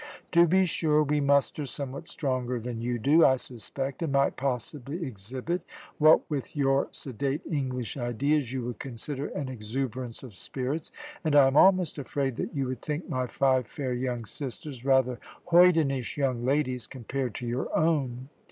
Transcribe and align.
To 0.31 0.47
be 0.47 0.65
sure 0.65 1.03
we 1.03 1.21
muster 1.21 1.67
somewhat 1.67 2.07
stronger 2.07 2.59
than 2.59 2.81
you 2.81 2.97
do, 2.97 3.23
I 3.23 3.35
suspect, 3.35 4.01
and, 4.01 4.11
might 4.11 4.35
possibly 4.35 5.05
exhibit, 5.05 5.61
what 5.99 6.27
with 6.27 6.55
your 6.55 6.87
sedate 6.89 7.43
English 7.45 7.97
ideas 7.97 8.51
you 8.51 8.63
would 8.65 8.79
consider 8.79 9.27
an 9.27 9.47
exuberance 9.47 10.23
of 10.23 10.33
spirits, 10.33 10.91
and 11.23 11.35
I 11.35 11.45
am 11.45 11.55
almost 11.55 11.99
afraid 11.99 12.37
that 12.37 12.55
you 12.55 12.65
would 12.65 12.81
think 12.81 13.07
my 13.09 13.27
five 13.27 13.67
fair 13.67 13.93
young 13.93 14.25
sisters 14.25 14.83
rather 14.83 15.19
hoydenish 15.51 16.17
young 16.17 16.43
ladies, 16.43 16.87
compared 16.87 17.35
to 17.35 17.45
your 17.45 17.67
own. 17.77 18.29